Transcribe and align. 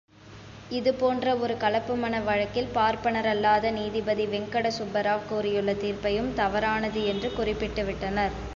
இது 0.71 0.91
போன்ற 0.93 1.33
ஒரு 1.37 1.55
கலப்புமண 1.57 2.21
வழக்கில் 2.23 2.71
பார்ப்பனரல்லாத 2.77 3.71
நீதிபதி 3.71 4.25
வெங்கடசுப்பராவ் 4.27 5.29
கூறியுள்ள 5.29 5.75
தீர்ப்பையும் 5.83 6.33
தவறானது 6.33 7.03
என்று 7.13 7.29
குறிப்பிட்டு 7.31 7.85
விட்டனர். 7.85 8.35